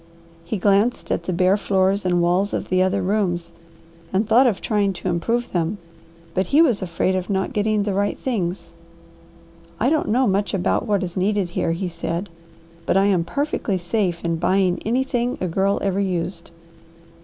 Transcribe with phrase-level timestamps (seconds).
[0.43, 3.53] He glanced at the bare floors and walls of the other rooms,
[4.11, 5.77] and thought of trying to improve them,
[6.33, 8.71] but he was afraid of not getting the right things.
[9.79, 12.29] "I don't know much about what is needed here," he said,
[12.87, 16.49] "but I am perfectly safe in buying anything a girl ever used."